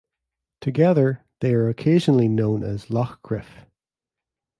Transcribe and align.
Together, 0.61 1.23
they 1.41 1.53
are 1.53 1.69
occasionally 1.69 2.27
known 2.27 2.63
as 2.63 2.89
Loch 2.89 3.21
Gryffe. 3.21 3.67